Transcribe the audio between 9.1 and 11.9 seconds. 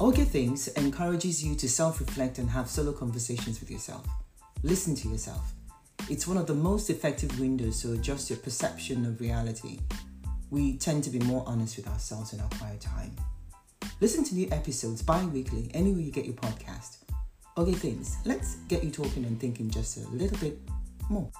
reality. We tend to be more honest with